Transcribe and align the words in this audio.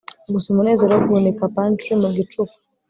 gusa 0.33 0.47
umunezero 0.49 0.91
wo 0.93 1.01
guhunika 1.07 1.43
pantry 1.55 1.91
mu 2.01 2.09
gicuku 2.15 2.55